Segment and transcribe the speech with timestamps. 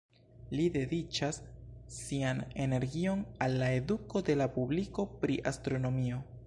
[0.59, 1.37] Li dediĉas
[1.97, 6.23] sian energion al la eduko de la publiko pri astronomio.